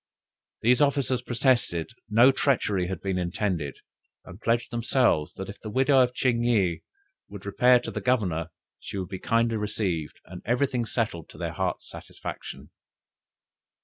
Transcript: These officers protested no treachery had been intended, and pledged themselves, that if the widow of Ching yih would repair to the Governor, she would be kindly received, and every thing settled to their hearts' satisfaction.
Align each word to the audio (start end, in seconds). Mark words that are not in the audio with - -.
These 0.63 0.81
officers 0.81 1.21
protested 1.21 1.91
no 2.09 2.31
treachery 2.31 2.87
had 2.87 3.01
been 3.01 3.19
intended, 3.19 3.77
and 4.25 4.41
pledged 4.41 4.71
themselves, 4.71 5.35
that 5.35 5.47
if 5.47 5.61
the 5.61 5.69
widow 5.69 6.01
of 6.01 6.15
Ching 6.15 6.43
yih 6.43 6.81
would 7.29 7.45
repair 7.45 7.79
to 7.81 7.91
the 7.91 8.01
Governor, 8.01 8.49
she 8.79 8.97
would 8.97 9.09
be 9.09 9.19
kindly 9.19 9.57
received, 9.57 10.19
and 10.25 10.41
every 10.43 10.65
thing 10.65 10.87
settled 10.87 11.29
to 11.29 11.37
their 11.37 11.53
hearts' 11.53 11.87
satisfaction. 11.87 12.71